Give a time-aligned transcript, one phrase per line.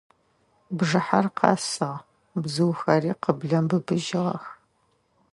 [0.77, 1.95] Бжыхьэр къэсыгъ,
[2.41, 4.45] бзыухэри къыблэм быбыжьыгъэх.